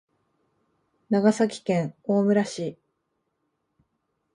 [1.11, 2.79] 長崎県大村市